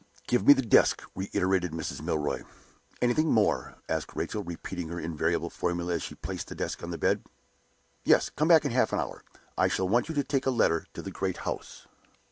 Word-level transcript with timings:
"Give 0.25 0.47
me 0.47 0.53
the 0.53 0.63
desk," 0.63 1.03
reiterated 1.13 1.73
Mrs. 1.73 2.01
Milroy. 2.01 2.41
"Anything 3.03 3.31
more?" 3.31 3.75
asked 3.87 4.15
Rachel, 4.15 4.43
repeating 4.43 4.89
her 4.89 4.99
invariable 4.99 5.51
formula 5.51 5.93
as 5.93 6.01
she 6.01 6.15
placed 6.15 6.47
the 6.47 6.55
desk 6.55 6.81
on 6.81 6.89
the 6.89 6.97
bed. 6.97 7.23
"Yes. 8.03 8.31
Come 8.35 8.47
back 8.47 8.65
in 8.65 8.71
half 8.71 8.91
an 8.93 8.99
hour. 8.99 9.23
I 9.59 9.67
shall 9.67 9.87
want 9.87 10.09
you 10.09 10.15
to 10.15 10.23
take 10.23 10.47
a 10.47 10.49
letter 10.49 10.87
to 10.95 11.03
the 11.03 11.11
great 11.11 11.37
house." 11.45 11.85